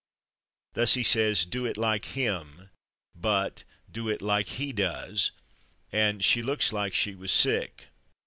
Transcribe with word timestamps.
Thus 0.73 0.95
he 0.95 1.03
says 1.03 1.45
"do 1.45 1.63
it 1.67 1.77
like 1.77 2.03
/him/," 2.05 2.71
but 3.15 3.63
"do 3.91 4.09
it 4.09 4.19
like 4.19 4.47
/he/ 4.47 4.73
does" 4.73 5.31
and 5.91 6.25
"she 6.25 6.41
looks 6.41 6.73
like 6.73 6.93
/she/ 6.93 7.15
was 7.15 7.31
sick." 7.31 7.89